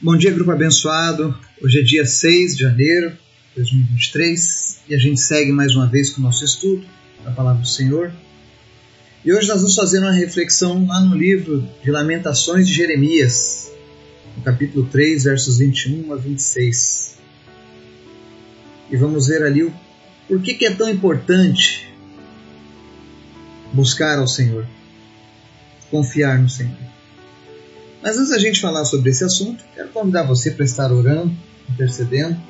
Bom 0.00 0.16
dia, 0.16 0.30
grupo 0.30 0.52
abençoado. 0.52 1.36
Hoje 1.60 1.80
é 1.80 1.82
dia 1.82 2.06
6 2.06 2.54
de 2.54 2.62
janeiro 2.62 3.10
de 3.10 3.56
2023 3.56 4.82
e 4.88 4.94
a 4.94 4.98
gente 4.98 5.20
segue 5.20 5.50
mais 5.50 5.74
uma 5.74 5.88
vez 5.88 6.10
com 6.10 6.20
o 6.20 6.24
nosso 6.24 6.44
estudo 6.44 6.86
da 7.24 7.32
Palavra 7.32 7.62
do 7.62 7.68
Senhor. 7.68 8.12
E 9.24 9.32
hoje 9.32 9.48
nós 9.48 9.60
vamos 9.60 9.74
fazer 9.74 9.98
uma 9.98 10.12
reflexão 10.12 10.86
lá 10.86 11.00
no 11.00 11.16
livro 11.16 11.68
de 11.82 11.90
Lamentações 11.90 12.68
de 12.68 12.74
Jeremias, 12.74 13.72
no 14.36 14.44
capítulo 14.44 14.86
3, 14.86 15.24
versos 15.24 15.58
21 15.58 16.12
a 16.12 16.16
26. 16.16 17.18
E 18.92 18.96
vamos 18.96 19.26
ver 19.26 19.42
ali 19.42 19.64
o 19.64 19.74
por 20.28 20.40
que, 20.40 20.54
que 20.54 20.64
é 20.64 20.70
tão 20.70 20.88
importante 20.88 21.92
buscar 23.72 24.20
ao 24.20 24.28
Senhor, 24.28 24.64
confiar 25.90 26.38
no 26.38 26.48
Senhor. 26.48 26.97
Mas 28.02 28.16
antes 28.16 28.30
da 28.30 28.38
gente 28.38 28.60
falar 28.60 28.84
sobre 28.84 29.10
esse 29.10 29.24
assunto, 29.24 29.64
quero 29.74 29.88
convidar 29.88 30.22
você 30.22 30.50
para 30.50 30.64
estar 30.64 30.92
orando, 30.92 31.34
intercedendo 31.68 32.40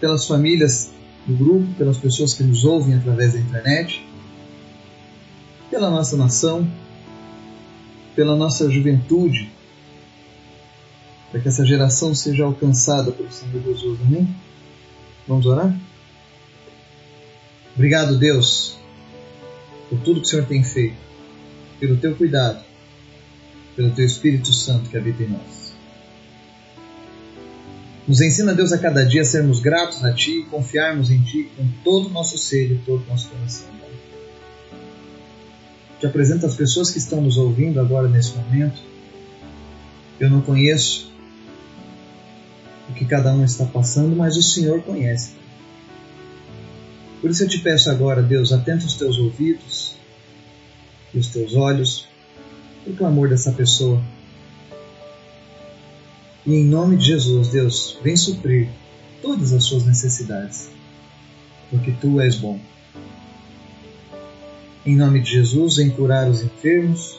pelas 0.00 0.26
famílias 0.26 0.90
do 1.26 1.34
grupo, 1.34 1.72
pelas 1.74 1.98
pessoas 1.98 2.34
que 2.34 2.42
nos 2.42 2.64
ouvem 2.64 2.94
através 2.94 3.32
da 3.32 3.38
internet, 3.38 4.04
pela 5.70 5.88
nossa 5.88 6.16
nação, 6.16 6.68
pela 8.16 8.36
nossa 8.36 8.70
juventude, 8.70 9.50
para 11.30 11.40
que 11.40 11.48
essa 11.48 11.64
geração 11.64 12.14
seja 12.14 12.44
alcançada 12.44 13.12
pelo 13.12 13.30
Senhor 13.30 13.62
Jesus. 13.62 13.98
Amém? 14.04 14.34
Vamos 15.26 15.46
orar? 15.46 15.74
Obrigado, 17.74 18.18
Deus, 18.18 18.76
por 19.88 19.98
tudo 20.00 20.20
que 20.20 20.26
o 20.26 20.30
Senhor 20.30 20.46
tem 20.46 20.62
feito, 20.62 20.96
pelo 21.80 21.96
teu 21.96 22.14
cuidado 22.14 22.73
pelo 23.74 23.90
Teu 23.90 24.04
Espírito 24.04 24.52
Santo 24.52 24.88
que 24.88 24.96
habita 24.96 25.22
em 25.22 25.28
nós. 25.28 25.74
Nos 28.06 28.20
ensina, 28.20 28.54
Deus, 28.54 28.70
a 28.70 28.78
cada 28.78 29.04
dia 29.04 29.22
a 29.22 29.24
sermos 29.24 29.60
gratos 29.60 30.04
a 30.04 30.12
Ti 30.12 30.40
e 30.40 30.42
confiarmos 30.44 31.10
em 31.10 31.22
Ti 31.22 31.50
com 31.56 31.66
todo 31.82 32.08
o 32.08 32.10
nosso 32.10 32.36
ser 32.36 32.70
e 32.70 32.78
todo 32.84 33.02
o 33.02 33.06
nosso 33.08 33.28
coração. 33.28 33.66
Te 35.98 36.06
apresento 36.06 36.44
as 36.44 36.54
pessoas 36.54 36.90
que 36.90 36.98
estão 36.98 37.22
nos 37.22 37.38
ouvindo 37.38 37.80
agora 37.80 38.06
nesse 38.06 38.36
momento. 38.36 38.82
Eu 40.20 40.28
não 40.28 40.42
conheço 40.42 41.10
o 42.90 42.92
que 42.92 43.06
cada 43.06 43.32
um 43.32 43.42
está 43.42 43.64
passando, 43.64 44.14
mas 44.14 44.36
o 44.36 44.42
Senhor 44.42 44.82
conhece. 44.82 45.32
Por 47.22 47.30
isso 47.30 47.44
eu 47.44 47.48
te 47.48 47.58
peço 47.58 47.90
agora, 47.90 48.22
Deus, 48.22 48.52
atenta 48.52 48.84
os 48.84 48.94
teus 48.94 49.16
ouvidos 49.16 49.96
e 51.14 51.18
os 51.18 51.28
teus 51.28 51.54
olhos 51.54 52.06
o 52.86 52.92
clamor 52.94 53.28
dessa 53.28 53.52
pessoa. 53.52 54.02
E 56.46 56.54
em 56.54 56.64
nome 56.64 56.96
de 56.96 57.06
Jesus, 57.06 57.48
Deus, 57.48 57.98
vem 58.02 58.16
suprir 58.16 58.68
todas 59.22 59.52
as 59.52 59.64
suas 59.64 59.84
necessidades, 59.86 60.68
porque 61.70 61.92
tu 61.92 62.20
és 62.20 62.36
bom. 62.36 62.60
Em 64.84 64.94
nome 64.94 65.20
de 65.20 65.30
Jesus, 65.30 65.76
vem 65.76 65.88
curar 65.88 66.28
os 66.28 66.42
enfermos, 66.42 67.18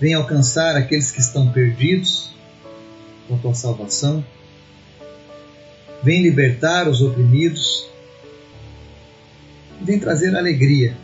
vem 0.00 0.14
alcançar 0.14 0.76
aqueles 0.76 1.10
que 1.10 1.20
estão 1.20 1.50
perdidos 1.50 2.30
com 3.26 3.36
tua 3.36 3.54
salvação, 3.54 4.24
vem 6.04 6.22
libertar 6.22 6.88
os 6.88 7.02
oprimidos, 7.02 7.88
vem 9.80 9.98
trazer 9.98 10.36
alegria 10.36 10.96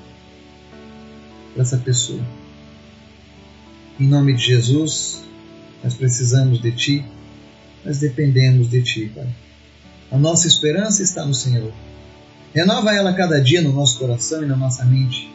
para 1.53 1.63
essa 1.63 1.79
pessoa. 1.79 2.23
Em 3.99 4.07
nome 4.07 4.35
de 4.35 4.45
Jesus, 4.45 5.25
nós 5.83 5.95
precisamos 5.95 6.61
de 6.61 6.71
Ti, 6.71 7.05
nós 7.83 7.99
dependemos 7.99 8.69
de 8.69 8.83
Ti, 8.83 9.11
Pai. 9.15 9.27
A 10.11 10.19
nossa 10.19 10.47
esperança 10.47 11.03
está 11.03 11.25
no 11.25 11.33
Senhor. 11.33 11.73
Renova 12.55 12.95
ela 12.95 13.15
cada 13.15 13.41
dia 13.41 13.62
no 13.62 13.73
nosso 13.73 13.99
coração 13.99 14.43
e 14.43 14.47
na 14.47 14.55
nossa 14.55 14.85
mente. 14.85 15.33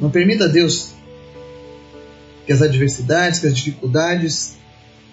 Não 0.00 0.12
permita, 0.12 0.48
Deus, 0.48 0.92
que 2.46 2.52
as 2.52 2.62
adversidades, 2.62 3.40
que 3.40 3.48
as 3.48 3.54
dificuldades 3.54 4.56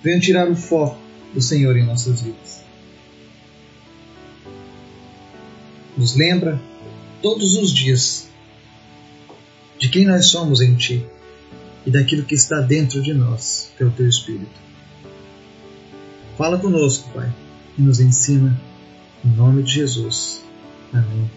venham 0.04 0.20
tirar 0.20 0.48
o 0.48 0.56
foco 0.56 1.00
do 1.34 1.42
Senhor 1.42 1.76
em 1.76 1.84
nossas 1.84 2.22
vidas. 2.22 2.64
Nos 5.98 6.16
lembra 6.16 6.62
todos 7.20 7.56
os 7.56 7.74
dias 7.74 8.28
de 9.80 9.90
quem 9.90 10.06
nós 10.06 10.28
somos 10.28 10.62
em 10.62 10.76
Ti 10.76 11.04
e 11.90 11.92
daquilo 11.92 12.24
que 12.24 12.36
está 12.36 12.62
dentro 12.62 13.02
de 13.02 13.16
nós, 13.16 13.72
que 13.76 13.82
é 13.82 13.86
o 13.86 13.90
teu 13.90 14.08
Espírito. 14.08 14.62
Fala 16.38 16.60
conosco, 16.60 17.10
Pai, 17.16 17.34
e 17.76 17.82
nos 17.82 18.00
ensina, 18.00 18.56
em 19.26 19.30
nome 19.30 19.64
de 19.64 19.74
Jesus. 19.74 20.40
Amém. 20.94 21.28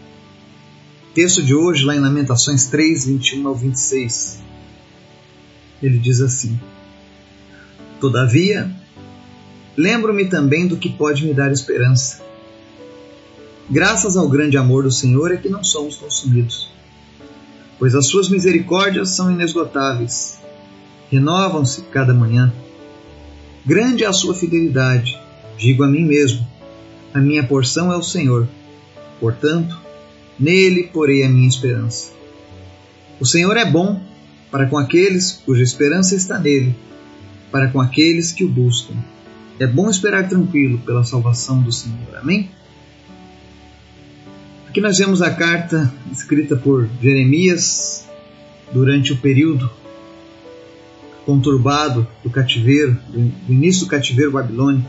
Texto 1.15 1.43
de 1.43 1.55
hoje, 1.55 1.87
lá 1.87 1.97
em 1.97 2.01
Lamentações 2.01 2.67
3, 2.67 3.07
21 3.07 3.49
ao 3.49 3.55
26. 3.55 4.43
Ele 5.83 5.99
diz 5.99 6.21
assim: 6.21 6.61
Todavia, 7.99 8.71
lembro-me 9.75 10.27
também 10.27 10.67
do 10.67 10.77
que 10.77 10.91
pode 10.91 11.25
me 11.25 11.33
dar 11.33 11.51
esperança. 11.51 12.23
Graças 13.71 14.19
ao 14.19 14.29
grande 14.29 14.59
amor 14.59 14.83
do 14.83 14.93
Senhor 14.93 15.33
é 15.33 15.39
que 15.39 15.49
não 15.49 15.65
somos 15.65 15.97
consumidos 15.97 16.73
pois 17.79 17.95
as 17.95 18.09
suas 18.09 18.29
misericórdias 18.29 19.11
são 19.11 19.31
inesgotáveis, 19.31 20.39
renovam-se 21.11 21.83
cada 21.83 22.15
manhã. 22.15 22.53
Grande 23.65 24.05
é 24.05 24.07
a 24.07 24.13
sua 24.13 24.35
fidelidade, 24.35 25.19
digo 25.57 25.83
a 25.85 25.89
mim 25.89 26.05
mesmo, 26.05 26.47
a 27.13 27.21
minha 27.21 27.45
porção 27.45 27.93
é 27.93 27.97
o 27.97 28.03
Senhor, 28.03 28.49
portanto, 29.21 29.79
nele 30.39 30.85
porei 30.85 31.25
a 31.25 31.29
minha 31.29 31.49
esperança. 31.49 32.13
O 33.21 33.27
Senhor 33.27 33.57
é 33.57 33.65
bom 33.65 34.01
para 34.51 34.67
com 34.67 34.77
aqueles 34.77 35.33
cuja 35.33 35.63
esperança 35.63 36.15
está 36.15 36.39
nele, 36.39 36.75
para 37.51 37.69
com 37.69 37.81
aqueles 37.81 38.33
que 38.33 38.45
o 38.45 38.49
buscam. 38.49 38.95
É 39.59 39.67
bom 39.67 39.89
esperar 39.89 40.29
tranquilo 40.29 40.79
pela 40.79 41.05
salvação 41.05 41.63
do 41.63 41.71
Senhor. 41.71 42.17
Amém? 42.17 42.51
Aqui 44.73 44.81
nós 44.81 44.97
vemos 44.97 45.21
a 45.21 45.31
carta 45.31 45.93
escrita 46.11 46.57
por 46.57 46.89
Jeremias 47.03 48.09
durante 48.73 49.13
o 49.13 49.19
período 49.19 49.71
conturbado 51.27 52.09
do 52.25 52.31
cativeiro, 52.31 52.99
do 53.11 53.53
início 53.53 53.85
do 53.85 53.91
cativeiro 53.91 54.33
babilônico. 54.33 54.89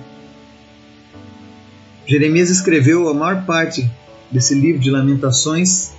Jeremias 2.06 2.50
escreveu 2.50 3.10
a 3.10 3.14
maior 3.14 3.46
parte 3.46 3.92
desse 4.32 4.56
livro 4.56 4.80
de 4.80 4.90
lamentações, 4.90 5.92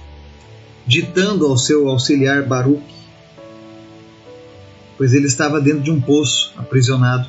ditando 0.86 1.44
ao 1.44 1.58
seu 1.58 1.86
auxiliar 1.86 2.42
Baruch, 2.42 2.82
pois 4.96 5.12
ele 5.12 5.26
estava 5.26 5.60
dentro 5.60 5.82
de 5.82 5.90
um 5.90 6.00
poço, 6.00 6.54
aprisionado, 6.56 7.28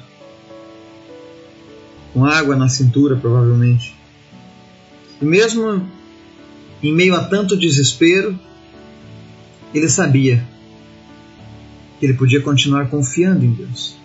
com 2.13 2.23
água 2.23 2.55
na 2.55 2.69
cintura, 2.69 3.17
provavelmente. 3.17 3.93
E 5.21 5.25
mesmo 5.25 5.85
em 6.89 6.93
meio 6.93 7.15
a 7.15 7.23
tanto 7.23 7.57
desespero, 7.57 8.37
ele 9.73 9.89
sabia 9.89 10.45
que 11.99 12.05
ele 12.05 12.13
podia 12.13 12.41
continuar 12.41 12.89
confiando 12.89 13.43
em 13.43 13.51
Deus. 13.51 13.95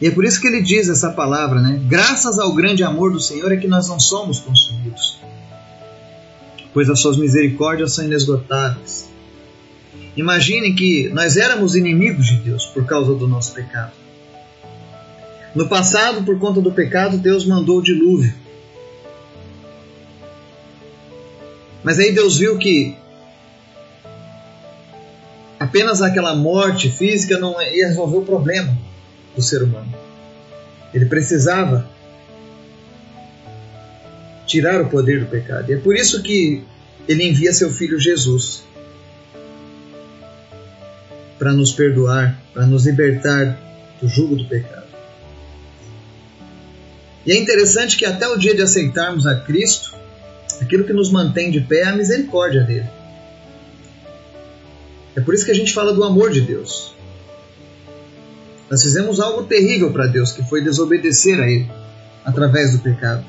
E 0.00 0.06
é 0.06 0.10
por 0.10 0.24
isso 0.24 0.40
que 0.40 0.46
ele 0.46 0.62
diz 0.62 0.88
essa 0.88 1.10
palavra, 1.10 1.60
né? 1.60 1.80
Graças 1.88 2.38
ao 2.38 2.54
grande 2.54 2.84
amor 2.84 3.12
do 3.12 3.20
Senhor 3.20 3.50
é 3.52 3.56
que 3.56 3.66
nós 3.66 3.88
não 3.88 3.98
somos 3.98 4.38
consumidos, 4.38 5.18
pois 6.72 6.88
as 6.88 7.00
suas 7.00 7.16
misericórdias 7.16 7.94
são 7.94 8.04
inesgotáveis. 8.04 9.08
Imagine 10.16 10.74
que 10.74 11.08
nós 11.10 11.36
éramos 11.36 11.76
inimigos 11.76 12.26
de 12.26 12.36
Deus 12.36 12.64
por 12.66 12.86
causa 12.86 13.14
do 13.14 13.26
nosso 13.26 13.52
pecado. 13.52 13.92
No 15.54 15.68
passado, 15.68 16.24
por 16.24 16.38
conta 16.38 16.60
do 16.60 16.72
pecado, 16.72 17.18
Deus 17.18 17.44
mandou 17.44 17.78
o 17.78 17.82
dilúvio 17.82 18.32
Mas 21.88 21.98
aí 21.98 22.12
Deus 22.12 22.36
viu 22.36 22.58
que 22.58 22.94
apenas 25.58 26.02
aquela 26.02 26.34
morte 26.34 26.90
física 26.90 27.38
não 27.38 27.58
ia 27.62 27.88
resolver 27.88 28.18
o 28.18 28.24
problema 28.26 28.76
do 29.34 29.40
ser 29.40 29.62
humano. 29.62 29.90
Ele 30.92 31.06
precisava 31.06 31.88
tirar 34.46 34.82
o 34.82 34.90
poder 34.90 35.20
do 35.20 35.30
pecado. 35.30 35.70
E 35.70 35.76
é 35.76 35.78
por 35.78 35.96
isso 35.96 36.22
que 36.22 36.62
ele 37.08 37.26
envia 37.26 37.54
seu 37.54 37.70
filho 37.70 37.98
Jesus 37.98 38.64
para 41.38 41.54
nos 41.54 41.72
perdoar, 41.72 42.38
para 42.52 42.66
nos 42.66 42.84
libertar 42.84 43.58
do 43.98 44.06
jugo 44.06 44.36
do 44.36 44.44
pecado. 44.44 44.88
E 47.24 47.32
é 47.32 47.38
interessante 47.38 47.96
que 47.96 48.04
até 48.04 48.28
o 48.28 48.36
dia 48.36 48.54
de 48.54 48.60
aceitarmos 48.60 49.26
a 49.26 49.36
Cristo, 49.40 49.97
Aquilo 50.60 50.84
que 50.84 50.92
nos 50.92 51.10
mantém 51.10 51.50
de 51.50 51.60
pé 51.60 51.80
é 51.80 51.84
a 51.86 51.96
misericórdia 51.96 52.62
dele. 52.62 52.88
É 55.14 55.20
por 55.20 55.34
isso 55.34 55.44
que 55.44 55.50
a 55.50 55.54
gente 55.54 55.72
fala 55.72 55.92
do 55.92 56.04
amor 56.04 56.30
de 56.30 56.40
Deus. 56.40 56.94
Nós 58.70 58.82
fizemos 58.82 59.18
algo 59.18 59.44
terrível 59.44 59.92
para 59.92 60.06
Deus, 60.06 60.32
que 60.32 60.42
foi 60.42 60.62
desobedecer 60.62 61.40
a 61.40 61.50
Ele 61.50 61.70
através 62.24 62.72
do 62.72 62.78
pecado. 62.80 63.24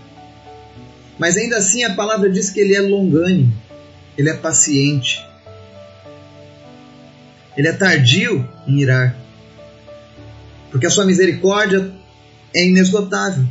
Mas 1.17 1.37
ainda 1.37 1.57
assim 1.57 1.83
a 1.83 1.95
palavra 1.95 2.29
diz 2.29 2.49
que 2.49 2.59
Ele 2.59 2.75
é 2.75 2.81
longânimo, 2.81 3.53
Ele 4.17 4.29
é 4.29 4.33
paciente, 4.33 5.25
Ele 7.57 7.67
é 7.67 7.73
tardio 7.73 8.47
em 8.67 8.79
irar, 8.79 9.15
porque 10.69 10.85
a 10.85 10.89
sua 10.89 11.05
misericórdia 11.05 11.91
é 12.53 12.65
inesgotável. 12.65 13.45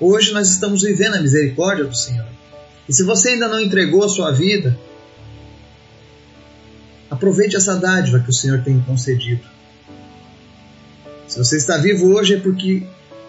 Hoje 0.00 0.32
nós 0.32 0.48
estamos 0.50 0.82
vivendo 0.82 1.14
a 1.14 1.20
misericórdia 1.20 1.84
do 1.84 1.96
Senhor. 1.96 2.37
E 2.88 2.92
se 2.92 3.02
você 3.02 3.30
ainda 3.30 3.48
não 3.48 3.60
entregou 3.60 4.02
a 4.02 4.08
sua 4.08 4.30
vida, 4.30 4.78
aproveite 7.10 7.56
essa 7.56 7.76
dádiva 7.76 8.20
que 8.20 8.30
o 8.30 8.34
Senhor 8.34 8.62
tem 8.62 8.80
concedido. 8.80 9.42
Se 11.26 11.38
você 11.38 11.56
está 11.58 11.76
vivo 11.76 12.14
hoje 12.14 12.34
é 12.34 12.40
porque 12.40 12.82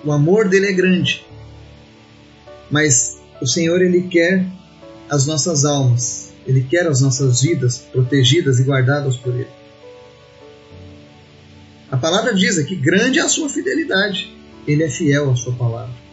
o 0.04 0.12
amor 0.12 0.48
dele 0.48 0.68
é 0.68 0.74
grande. 0.74 1.26
Mas 2.72 3.20
o 3.42 3.48
Senhor 3.48 3.82
ele 3.82 4.04
quer 4.04 4.46
as 5.10 5.26
nossas 5.26 5.66
almas, 5.66 6.32
ele 6.48 6.64
quer 6.64 6.88
as 6.88 7.02
nossas 7.02 7.42
vidas 7.42 7.80
protegidas 7.80 8.60
e 8.60 8.64
guardadas 8.64 9.18
por 9.18 9.34
ele. 9.34 9.60
A 11.92 11.98
palavra 11.98 12.34
diz 12.34 12.58
aqui: 12.58 12.76
grande 12.76 13.20
é 13.20 13.24
a 13.24 13.30
sua 13.30 13.50
fidelidade. 13.50 14.34
Ele 14.68 14.84
é 14.84 14.90
fiel 14.90 15.32
à 15.32 15.36
sua 15.36 15.54
palavra. 15.54 16.09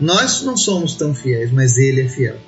Nós 0.00 0.42
não 0.42 0.56
somos 0.56 0.94
tão 0.94 1.14
fiéis, 1.14 1.52
mas 1.52 1.76
ele 1.76 2.02
é 2.02 2.08
fiel. 2.08 2.38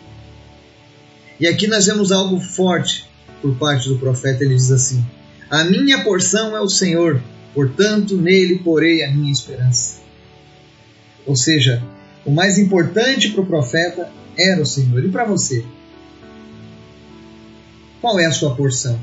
E 1.39 1.47
aqui 1.47 1.67
nós 1.67 1.87
vemos 1.87 2.11
algo 2.11 2.41
forte 2.41 3.09
por 3.43 3.55
parte 3.57 3.89
do 3.89 3.99
profeta. 3.99 4.43
Ele 4.43 4.55
diz 4.55 4.71
assim: 4.71 5.05
A 5.51 5.65
minha 5.65 6.03
porção 6.03 6.57
é 6.57 6.61
o 6.61 6.69
Senhor, 6.69 7.21
portanto 7.53 8.17
nele 8.17 8.61
porei 8.61 9.05
a 9.05 9.11
minha 9.11 9.31
esperança. 9.31 10.01
Ou 11.27 11.37
seja, 11.37 11.83
o 12.25 12.31
mais 12.31 12.59
importante 12.59 13.31
para 13.31 13.43
o 13.43 13.47
profeta 13.47 14.11
era 14.37 14.63
o 14.63 14.67
Senhor. 14.67 15.05
E 15.05 15.11
para 15.11 15.25
você? 15.25 15.65
Qual 18.01 18.19
é 18.19 18.25
a 18.25 18.33
sua 18.33 18.55
porção? 18.55 18.99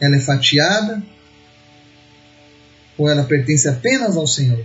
Ela 0.00 0.16
é 0.16 0.20
fatiada? 0.20 1.02
Ou 2.98 3.08
ela 3.08 3.24
pertence 3.24 3.68
apenas 3.68 4.16
ao 4.16 4.26
Senhor? 4.26 4.64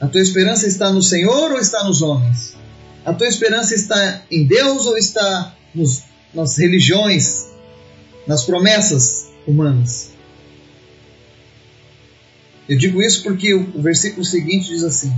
A 0.00 0.06
tua 0.06 0.20
esperança 0.20 0.66
está 0.66 0.92
no 0.92 1.02
Senhor 1.02 1.52
ou 1.52 1.58
está 1.58 1.82
nos 1.84 2.02
homens? 2.02 2.54
A 3.04 3.12
tua 3.12 3.26
esperança 3.26 3.74
está 3.74 4.22
em 4.30 4.46
Deus 4.46 4.86
ou 4.86 4.96
está 4.96 5.54
nos, 5.74 6.02
nas 6.32 6.56
religiões, 6.56 7.46
nas 8.26 8.44
promessas 8.44 9.30
humanas? 9.46 10.10
Eu 12.68 12.76
digo 12.76 13.02
isso 13.02 13.22
porque 13.22 13.54
o 13.54 13.80
versículo 13.80 14.24
seguinte 14.24 14.68
diz 14.68 14.84
assim: 14.84 15.12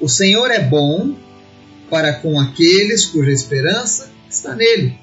O 0.00 0.08
Senhor 0.08 0.50
é 0.50 0.60
bom 0.60 1.14
para 1.90 2.14
com 2.14 2.40
aqueles 2.40 3.04
cuja 3.06 3.32
esperança 3.32 4.10
está 4.30 4.54
nele, 4.54 4.96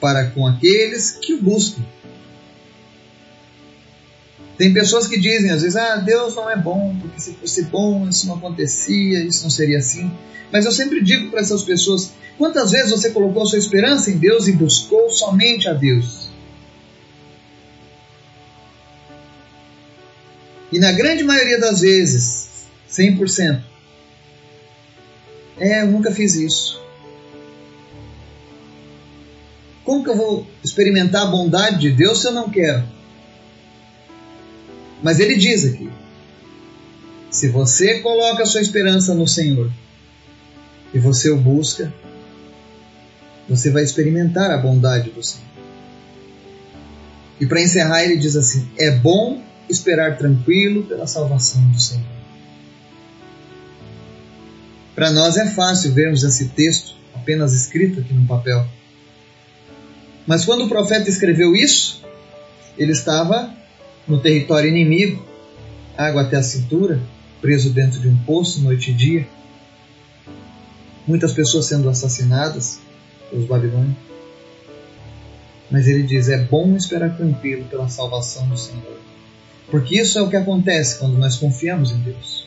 para 0.00 0.26
com 0.30 0.46
aqueles 0.46 1.12
que 1.12 1.34
o 1.34 1.42
buscam. 1.42 1.82
Tem 4.60 4.74
pessoas 4.74 5.06
que 5.06 5.18
dizem 5.18 5.50
às 5.50 5.62
vezes, 5.62 5.74
ah, 5.74 5.96
Deus 5.96 6.34
não 6.34 6.50
é 6.50 6.54
bom, 6.54 6.94
porque 7.00 7.18
se 7.18 7.32
fosse 7.32 7.62
bom 7.62 8.06
isso 8.06 8.26
não 8.26 8.34
acontecia, 8.34 9.24
isso 9.24 9.42
não 9.42 9.48
seria 9.48 9.78
assim. 9.78 10.12
Mas 10.52 10.66
eu 10.66 10.70
sempre 10.70 11.02
digo 11.02 11.30
para 11.30 11.40
essas 11.40 11.64
pessoas: 11.64 12.12
quantas 12.36 12.70
vezes 12.70 12.90
você 12.90 13.08
colocou 13.08 13.46
sua 13.46 13.58
esperança 13.58 14.10
em 14.10 14.18
Deus 14.18 14.48
e 14.48 14.52
buscou 14.52 15.08
somente 15.08 15.66
a 15.66 15.72
Deus? 15.72 16.28
E 20.70 20.78
na 20.78 20.92
grande 20.92 21.24
maioria 21.24 21.58
das 21.58 21.80
vezes, 21.80 22.66
100%, 22.90 23.62
é, 25.56 25.80
eu 25.80 25.86
nunca 25.86 26.12
fiz 26.12 26.34
isso. 26.34 26.78
Como 29.84 30.04
que 30.04 30.10
eu 30.10 30.16
vou 30.16 30.46
experimentar 30.62 31.22
a 31.22 31.30
bondade 31.30 31.78
de 31.78 31.90
Deus 31.92 32.20
se 32.20 32.26
eu 32.26 32.32
não 32.32 32.50
quero? 32.50 32.99
Mas 35.02 35.20
ele 35.20 35.36
diz 35.36 35.64
aqui: 35.64 35.90
se 37.30 37.48
você 37.48 38.00
coloca 38.00 38.42
a 38.42 38.46
sua 38.46 38.60
esperança 38.60 39.14
no 39.14 39.26
Senhor 39.26 39.70
e 40.92 40.98
você 40.98 41.30
o 41.30 41.36
busca, 41.36 41.92
você 43.48 43.70
vai 43.70 43.82
experimentar 43.82 44.50
a 44.50 44.58
bondade 44.58 45.10
do 45.10 45.22
Senhor. 45.22 45.48
E 47.40 47.46
para 47.46 47.62
encerrar, 47.62 48.04
ele 48.04 48.16
diz 48.16 48.36
assim: 48.36 48.68
é 48.76 48.90
bom 48.90 49.42
esperar 49.68 50.18
tranquilo 50.18 50.84
pela 50.84 51.06
salvação 51.06 51.62
do 51.70 51.80
Senhor. 51.80 52.04
Para 54.94 55.10
nós 55.10 55.36
é 55.36 55.46
fácil 55.46 55.92
vermos 55.92 56.22
esse 56.22 56.48
texto 56.48 56.94
apenas 57.14 57.54
escrito 57.54 58.00
aqui 58.00 58.12
no 58.12 58.26
papel. 58.26 58.66
Mas 60.26 60.44
quando 60.44 60.64
o 60.64 60.68
profeta 60.68 61.08
escreveu 61.08 61.56
isso, 61.56 62.04
ele 62.76 62.92
estava 62.92 63.54
no 64.06 64.18
território 64.18 64.68
inimigo, 64.68 65.24
água 65.96 66.22
até 66.22 66.36
a 66.36 66.42
cintura, 66.42 67.00
preso 67.40 67.70
dentro 67.70 68.00
de 68.00 68.08
um 68.08 68.16
poço 68.18 68.60
noite 68.62 68.90
e 68.90 68.94
dia. 68.94 69.28
Muitas 71.06 71.32
pessoas 71.32 71.66
sendo 71.66 71.88
assassinadas 71.88 72.80
pelos 73.30 73.46
babilônios. 73.46 73.96
Mas 75.70 75.86
ele 75.86 76.02
diz: 76.02 76.28
é 76.28 76.38
bom 76.38 76.76
esperar 76.76 77.16
tranquilo 77.16 77.64
pela 77.64 77.88
salvação 77.88 78.48
do 78.48 78.56
Senhor. 78.56 78.98
Porque 79.70 80.00
isso 80.00 80.18
é 80.18 80.22
o 80.22 80.28
que 80.28 80.36
acontece 80.36 80.98
quando 80.98 81.16
nós 81.16 81.36
confiamos 81.36 81.92
em 81.92 81.98
Deus. 81.98 82.46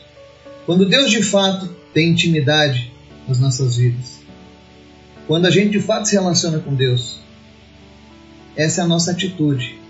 Quando 0.66 0.88
Deus 0.88 1.10
de 1.10 1.22
fato 1.22 1.68
tem 1.92 2.10
intimidade 2.10 2.92
nas 3.26 3.38
nossas 3.38 3.76
vidas. 3.76 4.20
Quando 5.26 5.46
a 5.46 5.50
gente 5.50 5.70
de 5.70 5.80
fato 5.80 6.06
se 6.06 6.14
relaciona 6.14 6.58
com 6.58 6.74
Deus. 6.74 7.18
Essa 8.56 8.82
é 8.82 8.84
a 8.84 8.86
nossa 8.86 9.10
atitude 9.10 9.83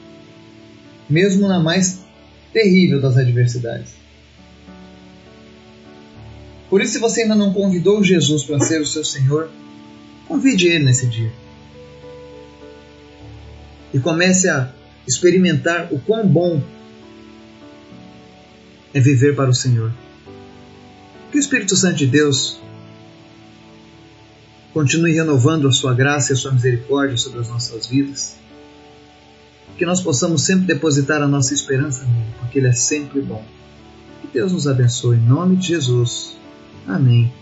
mesmo 1.08 1.46
na 1.48 1.60
mais 1.60 2.00
terrível 2.52 3.00
das 3.00 3.16
adversidades. 3.16 3.92
Por 6.70 6.80
isso, 6.80 6.94
se 6.94 6.98
você 6.98 7.22
ainda 7.22 7.34
não 7.34 7.52
convidou 7.52 8.02
Jesus 8.02 8.42
para 8.42 8.58
ser 8.60 8.80
o 8.80 8.86
seu 8.86 9.04
Senhor, 9.04 9.50
convide 10.26 10.68
Ele 10.68 10.84
nesse 10.84 11.06
dia. 11.06 11.32
E 13.92 13.98
comece 14.00 14.48
a 14.48 14.72
experimentar 15.06 15.92
o 15.92 16.00
quão 16.00 16.26
bom 16.26 16.62
é 18.92 19.00
viver 19.00 19.36
para 19.36 19.50
o 19.50 19.54
Senhor. 19.54 19.92
Que 21.30 21.38
o 21.38 21.40
Espírito 21.40 21.76
Santo 21.76 21.96
de 21.96 22.06
Deus 22.06 22.60
continue 24.72 25.12
renovando 25.12 25.68
a 25.68 25.72
sua 25.72 25.94
graça 25.94 26.32
e 26.32 26.34
a 26.34 26.36
sua 26.36 26.52
misericórdia 26.52 27.16
sobre 27.16 27.40
as 27.40 27.48
nossas 27.48 27.86
vidas 27.86 28.36
que 29.76 29.84
nós 29.86 30.00
possamos 30.00 30.42
sempre 30.42 30.66
depositar 30.66 31.22
a 31.22 31.28
nossa 31.28 31.54
esperança 31.54 32.04
nele, 32.04 32.34
porque 32.38 32.58
ele 32.58 32.68
é 32.68 32.72
sempre 32.72 33.20
bom. 33.20 33.44
Que 34.20 34.28
Deus 34.32 34.52
nos 34.52 34.66
abençoe 34.66 35.16
em 35.16 35.20
nome 35.20 35.56
de 35.56 35.68
Jesus. 35.68 36.36
Amém. 36.86 37.32